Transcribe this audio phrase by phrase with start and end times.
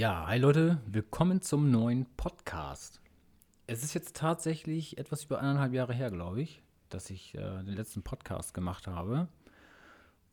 [0.00, 3.02] Ja, hi Leute, willkommen zum neuen Podcast.
[3.66, 7.74] Es ist jetzt tatsächlich etwas über eineinhalb Jahre her, glaube ich, dass ich äh, den
[7.74, 9.28] letzten Podcast gemacht habe.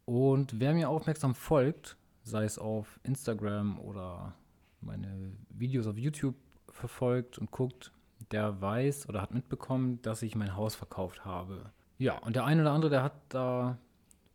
[0.05, 4.35] Und wer mir aufmerksam folgt, sei es auf Instagram oder
[4.79, 6.35] meine Videos auf YouTube
[6.69, 7.91] verfolgt und guckt,
[8.31, 11.73] der weiß oder hat mitbekommen, dass ich mein Haus verkauft habe.
[11.97, 13.77] Ja, und der eine oder andere, der hat da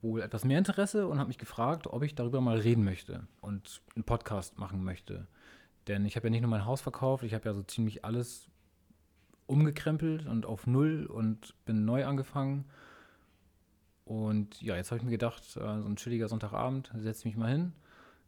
[0.02, 3.80] wohl etwas mehr Interesse und hat mich gefragt, ob ich darüber mal reden möchte und
[3.94, 5.26] einen Podcast machen möchte.
[5.86, 8.48] Denn ich habe ja nicht nur mein Haus verkauft, ich habe ja so ziemlich alles
[9.46, 12.64] umgekrempelt und auf Null und bin neu angefangen.
[14.04, 17.50] Und ja, jetzt habe ich mir gedacht, äh, so ein chilliger Sonntagabend, setze mich mal
[17.50, 17.72] hin,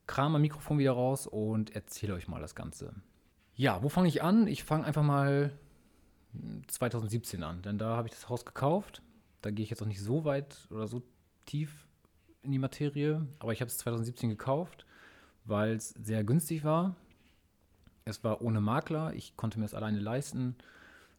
[0.06, 2.94] kram mein Mikrofon wieder raus und erzähle euch mal das Ganze.
[3.56, 4.46] Ja, wo fange ich an?
[4.46, 5.52] Ich fange einfach mal
[6.66, 9.02] 2017 an, denn da habe ich das Haus gekauft.
[9.42, 11.02] Da gehe ich jetzt auch nicht so weit oder so
[11.44, 11.86] tief
[12.42, 14.86] in die Materie, aber ich habe es 2017 gekauft,
[15.44, 16.94] weil es sehr günstig war.
[18.04, 20.56] Es war ohne Makler, ich konnte mir es alleine leisten,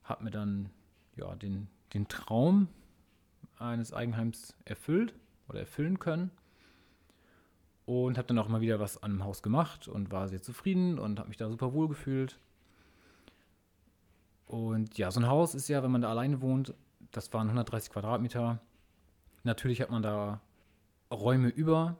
[0.04, 0.70] habe mir dann
[1.16, 2.68] ja, den, den Traum
[3.58, 5.14] eines Eigenheims erfüllt
[5.48, 6.32] oder erfüllen können
[7.86, 11.00] und habe dann auch mal wieder was an dem Haus gemacht und war sehr zufrieden
[11.00, 12.40] und habe mich da super wohl gefühlt.
[14.48, 16.74] Und ja, so ein Haus ist ja, wenn man da alleine wohnt,
[17.12, 18.60] das waren 130 Quadratmeter,
[19.46, 20.42] Natürlich hat man da
[21.12, 21.98] Räume über.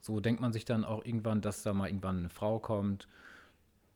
[0.00, 3.08] So denkt man sich dann auch irgendwann, dass da mal irgendwann eine Frau kommt,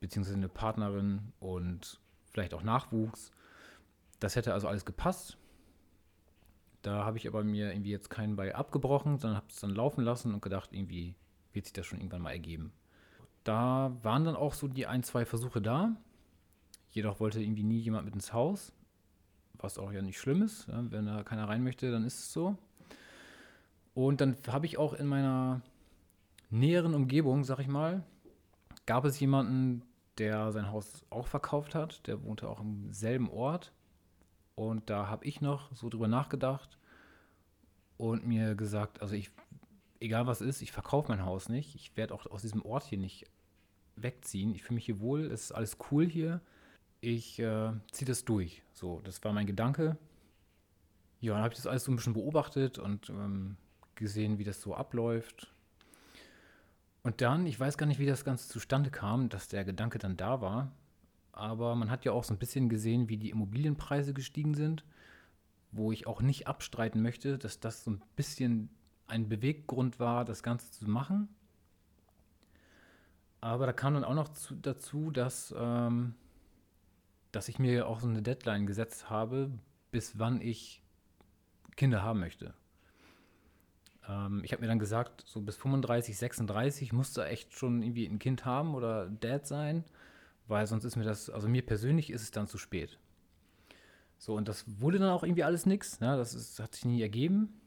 [0.01, 3.31] beziehungsweise eine Partnerin und vielleicht auch Nachwuchs.
[4.19, 5.39] Das hätte also alles gepasst.
[6.83, 10.03] Da habe ich aber mir irgendwie jetzt keinen bei abgebrochen, sondern habe es dann laufen
[10.03, 11.15] lassen und gedacht, irgendwie
[11.53, 12.73] wird sich das schon irgendwann mal ergeben.
[13.45, 15.97] Da waren dann auch so die ein, zwei Versuche da.
[16.91, 18.73] Jedoch wollte irgendwie nie jemand mit ins Haus,
[19.55, 20.69] was auch ja nicht schlimm ist.
[20.69, 22.57] Wenn da keiner rein möchte, dann ist es so.
[23.99, 25.61] Und dann habe ich auch in meiner
[26.51, 28.05] näheren Umgebung, sag ich mal,
[28.87, 29.83] gab es jemanden,
[30.19, 32.07] der sein Haus auch verkauft hat.
[32.07, 33.73] Der wohnte auch im selben Ort.
[34.55, 36.79] Und da habe ich noch so drüber nachgedacht
[37.97, 39.33] und mir gesagt, also ich,
[39.99, 41.75] egal was ist, ich verkaufe mein Haus nicht.
[41.75, 43.27] Ich werde auch aus diesem Ort hier nicht
[43.97, 44.55] wegziehen.
[44.55, 46.41] Ich fühle mich hier wohl, es ist alles cool hier.
[47.01, 48.63] Ich äh, ziehe das durch.
[48.75, 49.99] So, das war mein Gedanke.
[51.19, 53.57] Ja, dann habe ich das alles so ein bisschen beobachtet und ähm,
[53.99, 55.53] gesehen, wie das so abläuft.
[57.03, 60.17] Und dann, ich weiß gar nicht, wie das Ganze zustande kam, dass der Gedanke dann
[60.17, 60.73] da war,
[61.33, 64.85] aber man hat ja auch so ein bisschen gesehen, wie die Immobilienpreise gestiegen sind,
[65.71, 68.71] wo ich auch nicht abstreiten möchte, dass das so ein bisschen
[69.07, 71.29] ein Beweggrund war, das Ganze zu machen.
[73.41, 76.15] Aber da kam dann auch noch zu, dazu, dass, ähm,
[77.31, 79.51] dass ich mir auch so eine Deadline gesetzt habe,
[79.93, 80.83] bis wann ich
[81.77, 82.53] Kinder haben möchte.
[84.09, 88.19] Ähm, ich habe mir dann gesagt, so bis 35, 36 musste echt schon irgendwie ein
[88.19, 89.85] Kind haben oder Dad sein,
[90.47, 92.99] weil sonst ist mir das, also mir persönlich ist es dann zu spät.
[94.19, 96.01] So, und das wurde dann auch irgendwie alles nichts.
[96.01, 96.17] Ne?
[96.17, 97.61] Das ist, hat sich nie ergeben.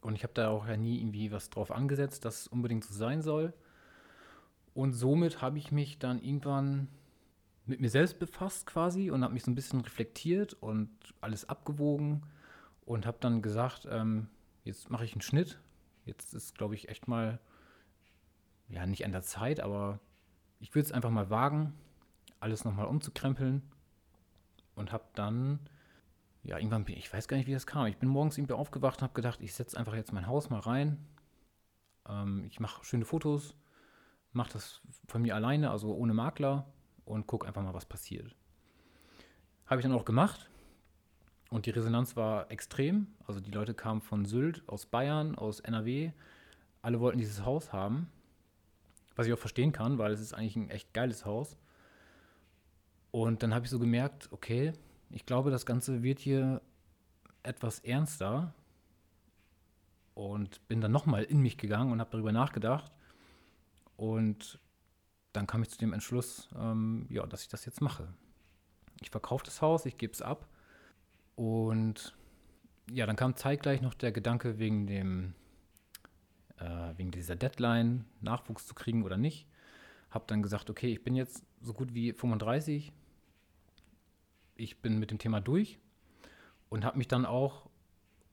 [0.00, 2.94] Und ich habe da auch ja nie irgendwie was drauf angesetzt, dass es unbedingt so
[2.94, 3.52] sein soll.
[4.74, 6.88] Und somit habe ich mich dann irgendwann
[7.66, 10.90] mit mir selbst befasst quasi und habe mich so ein bisschen reflektiert und
[11.20, 12.22] alles abgewogen
[12.84, 14.28] und habe dann gesagt, ähm,
[14.70, 15.58] jetzt mache ich einen Schnitt.
[16.06, 17.40] Jetzt ist, glaube ich, echt mal,
[18.68, 20.00] ja, nicht an der Zeit, aber
[20.60, 21.74] ich würde es einfach mal wagen,
[22.38, 23.62] alles nochmal umzukrempeln
[24.74, 25.60] und habe dann,
[26.42, 27.86] ja, irgendwann, ich weiß gar nicht, wie das kam.
[27.86, 30.60] Ich bin morgens irgendwie aufgewacht und habe gedacht, ich setze einfach jetzt mein Haus mal
[30.60, 31.04] rein.
[32.08, 33.54] Ähm, ich mache schöne Fotos,
[34.32, 36.72] mache das von mir alleine, also ohne Makler
[37.04, 38.36] und gucke einfach mal, was passiert.
[39.66, 40.49] Habe ich dann auch gemacht
[41.50, 43.08] und die Resonanz war extrem.
[43.26, 46.12] Also die Leute kamen von Sylt, aus Bayern, aus NRW.
[46.80, 48.08] Alle wollten dieses Haus haben.
[49.16, 51.56] Was ich auch verstehen kann, weil es ist eigentlich ein echt geiles Haus.
[53.10, 54.72] Und dann habe ich so gemerkt, okay,
[55.10, 56.62] ich glaube, das Ganze wird hier
[57.42, 58.54] etwas ernster.
[60.14, 62.92] Und bin dann nochmal in mich gegangen und habe darüber nachgedacht.
[63.96, 64.60] Und
[65.32, 68.06] dann kam ich zu dem Entschluss, ähm, ja, dass ich das jetzt mache.
[69.00, 70.46] Ich verkaufe das Haus, ich gebe es ab
[71.40, 72.14] und
[72.92, 75.32] ja, dann kam zeitgleich noch der Gedanke wegen dem,
[76.58, 79.46] äh, wegen dieser Deadline, Nachwuchs zu kriegen oder nicht.
[80.10, 82.92] Hab dann gesagt, okay, ich bin jetzt so gut wie 35.
[84.56, 85.78] Ich bin mit dem Thema durch
[86.68, 87.70] und habe mich dann auch,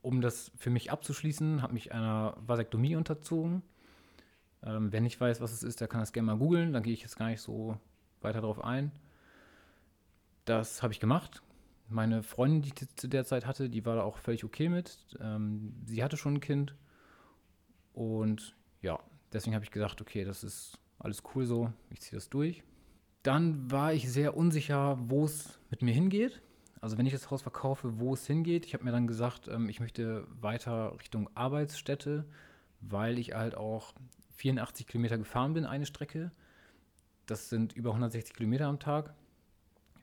[0.01, 3.61] um das für mich abzuschließen, habe mich einer Vasektomie unterzogen.
[4.63, 6.73] Ähm, wer nicht weiß, was es ist, der kann das gerne mal googeln.
[6.73, 7.79] Da gehe ich jetzt gar nicht so
[8.19, 8.91] weiter drauf ein.
[10.43, 11.41] Das habe ich gemacht,
[11.89, 14.97] meine Freundin, die ich zu der Zeit hatte, die war da auch völlig okay mit.
[15.19, 16.75] Ähm, sie hatte schon ein Kind.
[17.93, 18.99] Und ja,
[19.33, 22.63] deswegen habe ich gedacht, okay, das ist alles cool so, ich ziehe das durch.
[23.23, 26.41] Dann war ich sehr unsicher, wo es mit mir hingeht.
[26.79, 28.65] Also wenn ich das Haus verkaufe, wo es hingeht.
[28.65, 32.25] Ich habe mir dann gesagt, ähm, ich möchte weiter Richtung Arbeitsstätte,
[32.81, 33.93] weil ich halt auch
[34.35, 36.31] 84 Kilometer gefahren bin, eine Strecke.
[37.25, 39.13] Das sind über 160 Kilometer am Tag.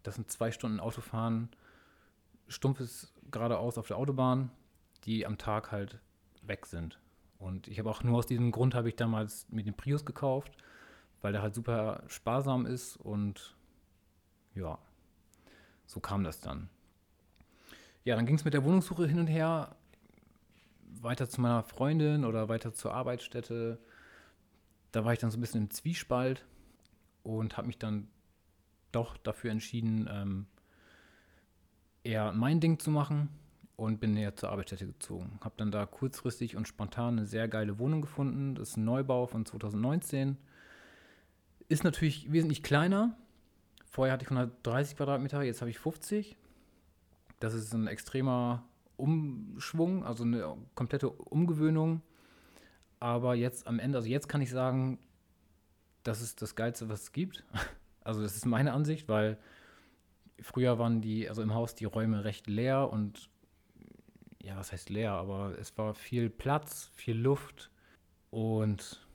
[0.03, 1.49] Das sind zwei Stunden Autofahren,
[2.49, 4.51] stumpfes geradeaus auf der Autobahn,
[5.05, 5.99] die am Tag halt
[6.43, 6.99] weg sind.
[7.39, 10.53] Und ich habe auch nur aus diesem Grund habe ich damals mir den Prius gekauft,
[11.21, 13.57] weil der halt super sparsam ist und
[14.55, 14.79] ja,
[15.87, 16.69] so kam das dann.
[18.05, 19.77] Ja, dann ging es mit der Wohnungssuche hin und her,
[21.01, 23.79] weiter zu meiner Freundin oder weiter zur Arbeitsstätte.
[24.93, 26.45] Da war ich dann so ein bisschen im Zwiespalt
[27.23, 28.09] und habe mich dann
[28.93, 30.47] doch dafür entschieden, ähm,
[32.05, 33.29] eher mein Ding zu machen
[33.77, 35.39] und bin näher zur Arbeitsstätte gezogen.
[35.43, 38.55] Habe dann da kurzfristig und spontan eine sehr geile Wohnung gefunden.
[38.55, 40.37] Das ist ein Neubau von 2019.
[41.69, 43.17] Ist natürlich wesentlich kleiner.
[43.87, 46.37] Vorher hatte ich 130 Quadratmeter, jetzt habe ich 50.
[47.41, 48.65] Das ist ein extremer
[48.97, 52.03] Umschwung, also eine komplette Umgewöhnung.
[53.01, 54.99] Aber jetzt am Ende, also jetzt kann ich sagen,
[56.05, 57.45] das ist das Geilste, was es gibt.
[58.07, 59.39] Also das ist meine Ansicht, weil
[60.41, 63.29] früher waren die, also im Haus die Räume recht leer und
[64.43, 67.71] ja, was heißt leer, aber es war viel Platz, viel Luft
[68.31, 69.07] und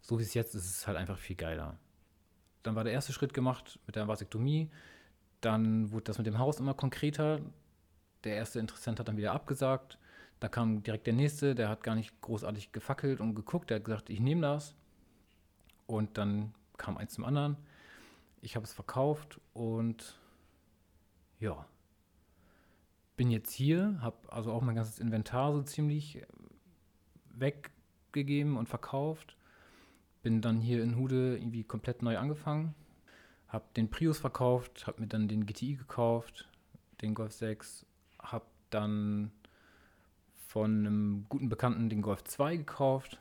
[0.00, 1.76] so wie es jetzt ist, ist es halt einfach viel geiler.
[2.62, 4.70] Dann war der erste Schritt gemacht mit der Vasektomie.
[5.40, 7.40] Dann wurde das mit dem Haus immer konkreter.
[8.24, 9.98] Der erste Interessent hat dann wieder abgesagt.
[10.40, 13.70] Da kam direkt der nächste, der hat gar nicht großartig gefackelt und geguckt.
[13.70, 14.74] Der hat gesagt, ich nehme das.
[15.86, 17.56] Und dann kam eins zum anderen.
[18.40, 20.18] Ich habe es verkauft und
[21.38, 21.66] ja,
[23.16, 26.22] bin jetzt hier, habe also auch mein ganzes Inventar so ziemlich
[27.30, 29.36] weggegeben und verkauft.
[30.22, 32.74] Bin dann hier in Hude irgendwie komplett neu angefangen.
[33.48, 36.48] Habe den Prius verkauft, habe mir dann den GTI gekauft,
[37.00, 37.86] den Golf 6.
[38.20, 39.32] Habe dann
[40.46, 43.20] von einem guten Bekannten den Golf 2 gekauft.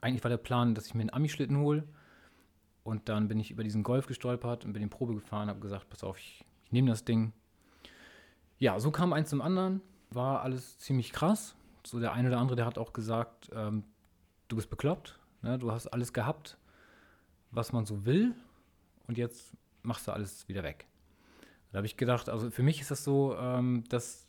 [0.00, 1.84] Eigentlich war der Plan, dass ich mir einen Ami-Schlitten hole.
[2.84, 5.88] Und dann bin ich über diesen Golf gestolpert und bin in Probe gefahren, habe gesagt,
[5.88, 7.32] pass auf, ich, ich nehme das Ding
[8.62, 9.82] ja, so kam eins zum anderen.
[10.10, 11.56] War alles ziemlich krass.
[11.84, 13.82] So der eine oder andere, der hat auch gesagt, ähm,
[14.46, 15.18] du bist bekloppt.
[15.42, 15.58] Ne?
[15.58, 16.58] Du hast alles gehabt,
[17.50, 18.36] was man so will.
[19.08, 20.86] Und jetzt machst du alles wieder weg.
[21.72, 24.28] Da habe ich gedacht, also für mich ist das so, ähm, dass,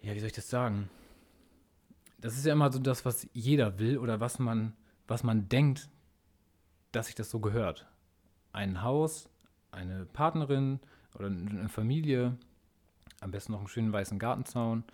[0.00, 0.88] ja, wie soll ich das sagen?
[2.20, 4.76] Das ist ja immer so das, was jeder will oder was man,
[5.08, 5.88] was man denkt,
[6.92, 7.88] dass sich das so gehört.
[8.52, 9.28] Ein Haus,
[9.74, 10.80] eine Partnerin,
[11.14, 12.36] oder eine Familie,
[13.20, 14.84] am besten noch einen schönen weißen Gartenzaun,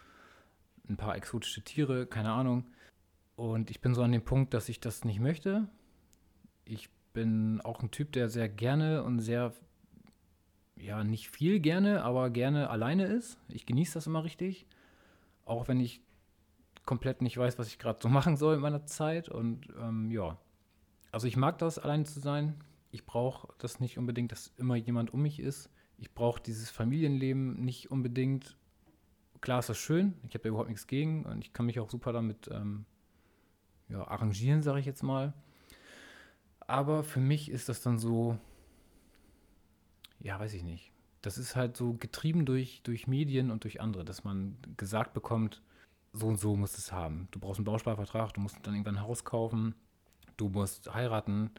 [0.89, 2.67] ein paar exotische Tiere, keine Ahnung.
[3.37, 5.69] Und ich bin so an dem Punkt, dass ich das nicht möchte.
[6.65, 9.55] Ich bin auch ein Typ, der sehr gerne und sehr,
[10.77, 13.39] ja, nicht viel gerne, aber gerne alleine ist.
[13.49, 14.67] Ich genieße das immer richtig.
[15.45, 16.03] Auch wenn ich
[16.85, 19.29] komplett nicht weiß, was ich gerade so machen soll in meiner Zeit.
[19.29, 20.37] Und ähm, ja,
[21.13, 22.63] also ich mag das, alleine zu sein.
[22.91, 25.71] Ich brauche das nicht unbedingt, dass immer jemand um mich ist
[26.01, 28.57] ich brauche dieses Familienleben nicht unbedingt.
[29.43, 31.91] Klar ist das schön, ich habe da überhaupt nichts gegen und ich kann mich auch
[31.91, 32.85] super damit ähm,
[33.89, 35.35] ja, arrangieren, sage ich jetzt mal.
[36.61, 38.39] Aber für mich ist das dann so,
[40.21, 40.93] ja, weiß ich nicht.
[41.23, 45.63] Das ist halt so getrieben durch, durch Medien und durch andere, dass man gesagt bekommt,
[46.13, 47.29] so und so musst es haben.
[47.31, 49.75] Du brauchst einen Bausparvertrag, du musst dann irgendwann ein Haus kaufen,
[50.37, 51.51] du musst heiraten,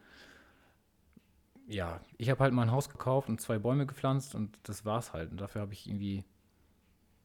[1.66, 5.12] ja, ich habe halt mal ein Haus gekauft und zwei Bäume gepflanzt und das war's
[5.12, 5.30] halt.
[5.30, 6.24] Und dafür habe ich irgendwie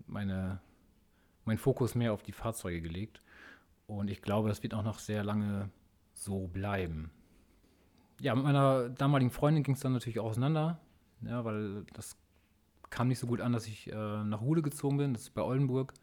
[0.06, 0.60] meine,
[1.46, 3.22] meinen Fokus mehr auf die Fahrzeuge gelegt.
[3.88, 5.70] Und ich glaube, das wird auch noch sehr lange
[6.14, 7.12] so bleiben.
[8.20, 10.80] Ja, mit meiner damaligen Freundin ging es dann natürlich auch auseinander,
[11.22, 12.18] ja, weil das
[12.90, 15.42] kam nicht so gut an, dass ich äh, nach Hude gezogen bin, das ist bei
[15.42, 15.94] Oldenburg.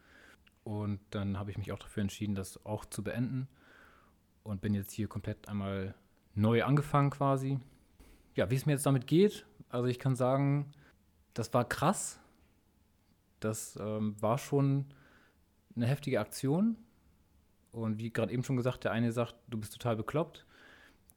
[0.63, 3.47] Und dann habe ich mich auch dafür entschieden, das auch zu beenden.
[4.43, 5.95] Und bin jetzt hier komplett einmal
[6.33, 7.59] neu angefangen quasi
[8.35, 10.71] ja, wie es mir jetzt damit geht, also ich kann sagen,
[11.33, 12.19] das war krass.
[13.39, 14.85] Das ähm, war schon
[15.75, 16.77] eine heftige Aktion.
[17.71, 20.45] Und wie gerade eben schon gesagt, der eine sagt, du bist total bekloppt.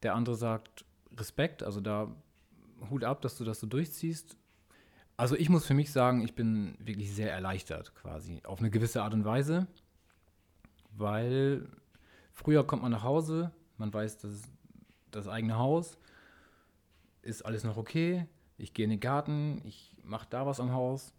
[0.03, 0.85] Der andere sagt,
[1.15, 2.13] Respekt, also da
[2.89, 4.37] Hut ab, dass du das so durchziehst.
[5.17, 9.03] Also ich muss für mich sagen, ich bin wirklich sehr erleichtert quasi, auf eine gewisse
[9.03, 9.67] Art und Weise,
[10.91, 11.67] weil
[12.31, 14.49] früher kommt man nach Hause, man weiß, das ist
[15.11, 15.97] das eigene Haus
[17.21, 18.25] ist alles noch okay,
[18.57, 21.13] ich gehe in den Garten, ich mache da was am Haus.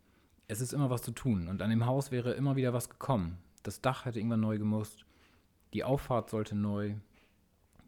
[0.48, 3.38] Es ist immer was zu tun und an dem Haus wäre immer wieder was gekommen.
[3.62, 5.04] Das Dach hätte irgendwann neu gemusst,
[5.72, 6.94] die Auffahrt sollte neu,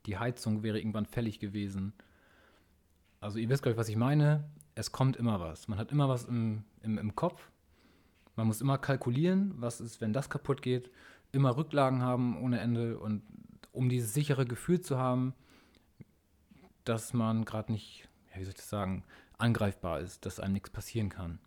[0.06, 1.92] Die Heizung wäre irgendwann fällig gewesen.
[3.20, 4.42] Also ihr wisst, glaube ich, was ich meine.
[4.74, 5.68] Es kommt immer was.
[5.68, 7.52] Man hat immer was im, im, im Kopf.
[8.34, 10.90] Man muss immer kalkulieren, was ist, wenn das kaputt geht.
[11.30, 12.98] Immer Rücklagen haben ohne Ende.
[12.98, 13.22] Und
[13.70, 15.34] um dieses sichere Gefühl zu haben,
[16.84, 19.04] dass man gerade nicht, ja, wie soll ich das sagen,
[19.38, 21.38] angreifbar ist, dass einem nichts passieren kann.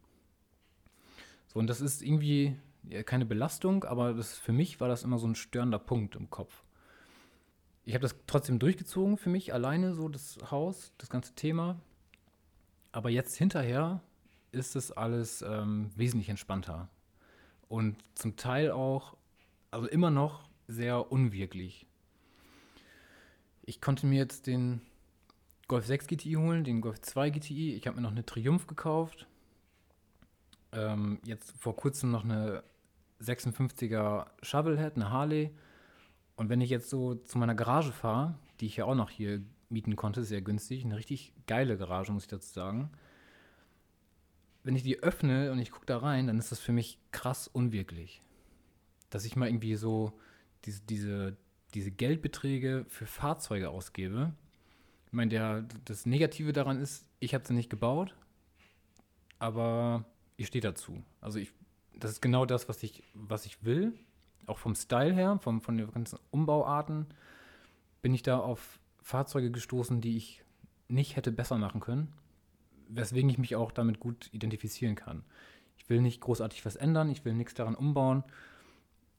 [1.48, 2.58] So, und das ist irgendwie
[3.06, 6.64] keine Belastung, aber das, für mich war das immer so ein störender Punkt im Kopf.
[7.84, 11.80] Ich habe das trotzdem durchgezogen für mich alleine, so das Haus, das ganze Thema.
[12.92, 14.02] Aber jetzt hinterher
[14.52, 16.90] ist es alles ähm, wesentlich entspannter.
[17.68, 19.18] Und zum Teil auch,
[19.72, 21.86] also immer noch sehr unwirklich.
[23.64, 24.82] Ich konnte mir jetzt den
[25.68, 27.74] Golf 6 GTI holen, den Golf 2 GTI.
[27.76, 29.28] Ich habe mir noch eine Triumph gekauft.
[30.72, 32.64] Ähm, jetzt vor kurzem noch eine
[33.22, 35.52] 56er Shovelhead, eine Harley.
[36.36, 39.42] Und wenn ich jetzt so zu meiner Garage fahre, die ich ja auch noch hier
[39.70, 42.92] mieten konnte, sehr günstig, eine richtig geile Garage, muss ich dazu sagen.
[44.64, 47.48] Wenn ich die öffne und ich gucke da rein, dann ist das für mich krass
[47.48, 48.22] unwirklich.
[49.10, 50.20] Dass ich mal irgendwie so
[50.66, 51.38] diese, diese,
[51.74, 54.34] diese Geldbeträge für Fahrzeuge ausgebe.
[55.16, 58.14] Ich meine, der, das Negative daran ist, ich habe sie nicht gebaut,
[59.40, 60.04] aber
[60.36, 61.06] ich stehe dazu.
[61.22, 61.54] Also ich,
[61.94, 63.94] das ist genau das, was ich, was ich will.
[64.46, 67.06] Auch vom Style her, vom, von den ganzen Umbauarten,
[68.02, 70.44] bin ich da auf Fahrzeuge gestoßen, die ich
[70.90, 72.12] nicht hätte besser machen können.
[72.90, 75.24] Weswegen ich mich auch damit gut identifizieren kann.
[75.78, 78.26] Ich will nicht großartig was ändern, ich will nichts daran umbauen.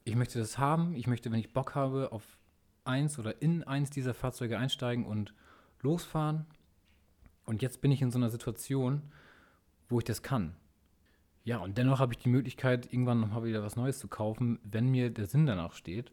[0.05, 0.95] Ich möchte das haben.
[0.95, 2.37] Ich möchte, wenn ich Bock habe, auf
[2.85, 5.33] eins oder in eins dieser Fahrzeuge einsteigen und
[5.83, 6.47] losfahren.
[7.45, 9.03] Und jetzt bin ich in so einer Situation,
[9.89, 10.57] wo ich das kann.
[11.45, 14.89] Ja, und dennoch habe ich die Möglichkeit, irgendwann nochmal wieder was Neues zu kaufen, wenn
[14.89, 16.11] mir der Sinn danach steht.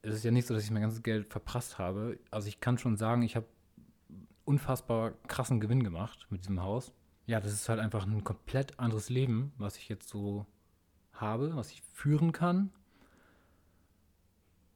[0.00, 2.18] Es ist ja nicht so, dass ich mein ganzes Geld verprasst habe.
[2.30, 3.46] Also ich kann schon sagen, ich habe
[4.46, 6.92] unfassbar krassen Gewinn gemacht mit diesem Haus.
[7.26, 10.46] Ja, das ist halt einfach ein komplett anderes Leben, was ich jetzt so
[11.12, 12.70] habe, was ich führen kann.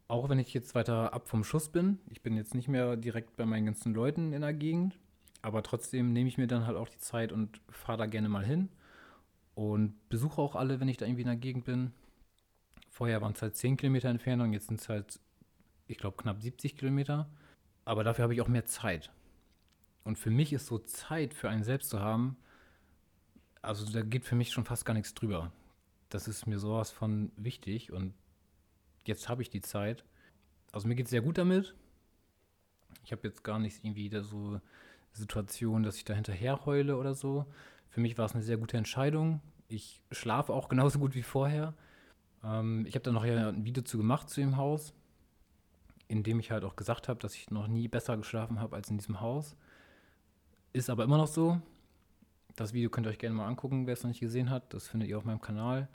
[0.09, 1.99] Auch wenn ich jetzt weiter ab vom Schuss bin.
[2.11, 4.99] Ich bin jetzt nicht mehr direkt bei meinen ganzen Leuten in der Gegend.
[5.43, 8.45] Aber trotzdem nehme ich mir dann halt auch die Zeit und fahre da gerne mal
[8.45, 8.71] hin
[9.55, 11.93] und besuche auch alle, wenn ich da irgendwie in der Gegend bin.
[12.91, 15.21] Vorher waren es halt 10 Kilometer Entfernung, jetzt sind es halt,
[15.87, 17.29] ich glaube, knapp 70 Kilometer.
[17.85, 19.13] Aber dafür habe ich auch mehr Zeit.
[20.05, 22.37] Und für mich ist so Zeit für einen selbst zu haben,
[23.63, 25.53] also da geht für mich schon fast gar nichts drüber.
[26.09, 28.15] Das ist mir sowas von wichtig und
[29.05, 30.05] jetzt habe ich die Zeit.
[30.73, 31.75] Also mir geht es sehr gut damit.
[33.05, 34.61] Ich habe jetzt gar nicht irgendwie da so
[35.13, 37.47] Situation, dass ich da hinterher heule oder so.
[37.89, 39.41] Für mich war es eine sehr gute Entscheidung.
[39.69, 41.75] Ich schlafe auch genauso gut wie vorher.
[42.45, 44.95] Ähm, ich habe da noch ja ein Video zu gemacht zu dem Haus,
[46.07, 48.91] in dem ich halt auch gesagt habe, dass ich noch nie besser geschlafen habe als
[48.91, 49.57] in diesem Haus.
[50.73, 51.61] Ist aber immer noch so.
[52.57, 54.75] Das Video könnt ihr euch gerne mal angucken, wer es noch nicht gesehen hat.
[54.75, 55.89] Das findet ihr auf meinem Kanal.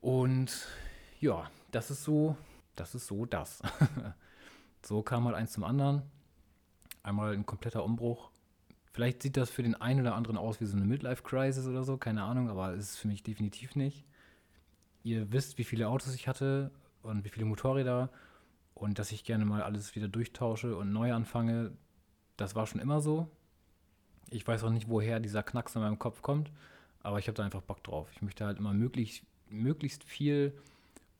[0.00, 0.66] Und
[1.24, 2.36] ja, das ist so,
[2.76, 3.62] das ist so das.
[4.82, 6.02] so kam halt eins zum anderen.
[7.02, 8.30] Einmal ein kompletter Umbruch
[8.94, 11.96] Vielleicht sieht das für den einen oder anderen aus wie so eine Midlife-Crisis oder so,
[11.96, 14.04] keine Ahnung, aber es ist für mich definitiv nicht.
[15.02, 16.70] Ihr wisst, wie viele Autos ich hatte
[17.02, 18.08] und wie viele Motorräder
[18.72, 21.72] und dass ich gerne mal alles wieder durchtausche und neu anfange.
[22.36, 23.28] Das war schon immer so.
[24.30, 26.52] Ich weiß auch nicht, woher dieser Knacks in meinem Kopf kommt,
[27.00, 28.08] aber ich habe da einfach Bock drauf.
[28.12, 30.56] Ich möchte halt immer möglichst, möglichst viel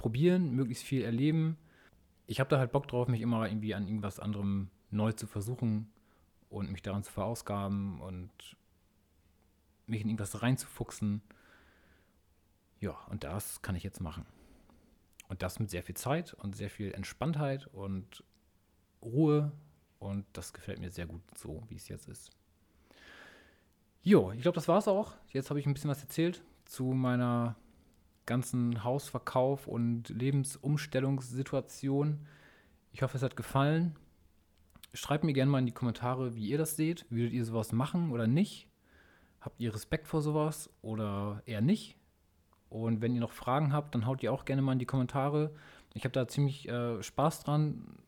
[0.05, 1.57] probieren, möglichst viel erleben.
[2.27, 5.91] Ich habe da halt Bock drauf, mich immer irgendwie an irgendwas anderem neu zu versuchen
[6.51, 8.31] und mich daran zu verausgaben und
[9.87, 11.23] mich in irgendwas reinzufuchsen.
[12.81, 14.27] Ja, und das kann ich jetzt machen.
[15.31, 18.23] Und das mit sehr viel Zeit und sehr viel Entspanntheit und
[19.01, 19.53] Ruhe.
[20.01, 22.31] Und das gefällt mir sehr gut so, wie es jetzt ist.
[24.03, 25.15] Jo, ich glaube, das war es auch.
[25.29, 27.57] Jetzt habe ich ein bisschen was erzählt zu meiner
[28.27, 32.27] ganzen Hausverkauf und Lebensumstellungssituation.
[32.93, 33.97] Ich hoffe, es hat gefallen.
[34.93, 37.07] Schreibt mir gerne mal in die Kommentare, wie ihr das seht.
[37.11, 38.69] Würdet ihr sowas machen oder nicht?
[39.41, 41.97] Habt ihr Respekt vor sowas oder eher nicht?
[42.71, 45.55] Und wenn ihr noch Fragen habt, dann haut ihr auch gerne mal in die Kommentare.
[45.93, 47.99] Ich habe da ziemlich äh, Spaß dran,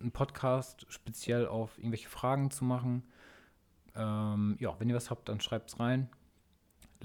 [0.00, 3.04] einen Podcast speziell auf irgendwelche Fragen zu machen.
[3.94, 6.08] Ähm, ja, wenn ihr was habt, dann schreibt es rein.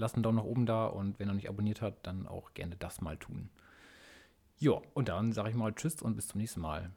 [0.00, 2.54] Lasst einen Daumen nach oben da und wenn ihr noch nicht abonniert habt, dann auch
[2.54, 3.50] gerne das mal tun.
[4.56, 6.90] Ja, und dann sage ich mal Tschüss und bis zum nächsten Mal.